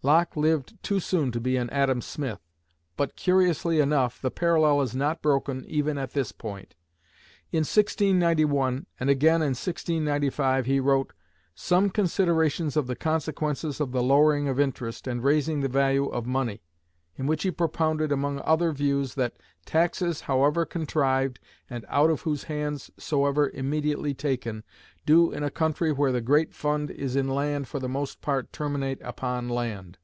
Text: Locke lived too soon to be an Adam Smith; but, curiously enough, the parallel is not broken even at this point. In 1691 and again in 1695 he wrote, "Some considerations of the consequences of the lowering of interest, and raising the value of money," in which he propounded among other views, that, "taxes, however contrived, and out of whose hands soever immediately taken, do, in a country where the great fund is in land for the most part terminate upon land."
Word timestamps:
Locke 0.00 0.36
lived 0.36 0.80
too 0.80 1.00
soon 1.00 1.32
to 1.32 1.40
be 1.40 1.56
an 1.56 1.68
Adam 1.70 2.00
Smith; 2.02 2.38
but, 2.96 3.16
curiously 3.16 3.80
enough, 3.80 4.22
the 4.22 4.30
parallel 4.30 4.80
is 4.80 4.94
not 4.94 5.20
broken 5.20 5.64
even 5.66 5.98
at 5.98 6.12
this 6.12 6.30
point. 6.30 6.76
In 7.50 7.62
1691 7.66 8.86
and 9.00 9.10
again 9.10 9.42
in 9.42 9.58
1695 9.58 10.66
he 10.66 10.78
wrote, 10.78 11.12
"Some 11.56 11.90
considerations 11.90 12.76
of 12.76 12.86
the 12.86 12.94
consequences 12.94 13.80
of 13.80 13.90
the 13.90 14.00
lowering 14.04 14.46
of 14.46 14.60
interest, 14.60 15.08
and 15.08 15.20
raising 15.24 15.62
the 15.62 15.68
value 15.68 16.06
of 16.06 16.26
money," 16.26 16.62
in 17.16 17.26
which 17.26 17.42
he 17.42 17.50
propounded 17.50 18.12
among 18.12 18.38
other 18.44 18.70
views, 18.70 19.16
that, 19.16 19.36
"taxes, 19.66 20.20
however 20.22 20.64
contrived, 20.64 21.40
and 21.68 21.84
out 21.88 22.10
of 22.10 22.20
whose 22.20 22.44
hands 22.44 22.92
soever 22.96 23.50
immediately 23.50 24.14
taken, 24.14 24.62
do, 25.04 25.32
in 25.32 25.42
a 25.42 25.50
country 25.50 25.90
where 25.90 26.12
the 26.12 26.20
great 26.20 26.54
fund 26.54 26.92
is 26.92 27.16
in 27.16 27.28
land 27.28 27.66
for 27.66 27.80
the 27.80 27.88
most 27.88 28.20
part 28.20 28.52
terminate 28.52 29.00
upon 29.02 29.48
land." 29.48 29.98